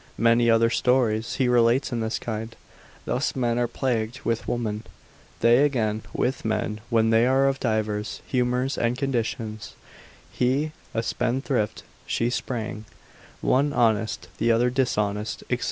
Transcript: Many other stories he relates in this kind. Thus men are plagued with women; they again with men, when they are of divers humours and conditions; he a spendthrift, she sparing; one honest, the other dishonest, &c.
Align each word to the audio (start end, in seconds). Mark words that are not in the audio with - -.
Many 0.17 0.49
other 0.49 0.71
stories 0.71 1.35
he 1.35 1.47
relates 1.47 1.91
in 1.91 1.99
this 1.99 2.17
kind. 2.17 2.55
Thus 3.05 3.35
men 3.35 3.59
are 3.59 3.67
plagued 3.67 4.21
with 4.21 4.47
women; 4.47 4.81
they 5.41 5.63
again 5.63 6.01
with 6.11 6.43
men, 6.43 6.81
when 6.89 7.11
they 7.11 7.27
are 7.27 7.47
of 7.47 7.59
divers 7.59 8.23
humours 8.25 8.79
and 8.79 8.97
conditions; 8.97 9.73
he 10.31 10.71
a 10.95 11.03
spendthrift, 11.03 11.83
she 12.07 12.31
sparing; 12.31 12.85
one 13.41 13.73
honest, 13.73 14.27
the 14.39 14.51
other 14.51 14.71
dishonest, 14.71 15.43
&c. 15.51 15.59